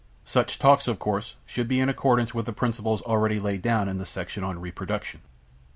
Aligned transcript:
Such 0.25 0.57
talks, 0.57 0.87
of 0.87 0.97
course, 0.97 1.35
should 1.45 1.67
be 1.67 1.79
in 1.79 1.87
accordance 1.87 2.33
with 2.33 2.47
the 2.47 2.53
principles 2.53 3.03
already 3.03 3.37
laid 3.37 3.61
down 3.61 3.87
in 3.87 3.99
the 3.99 4.05
section 4.07 4.43
on 4.43 4.59
"Reproduction." 4.59 5.21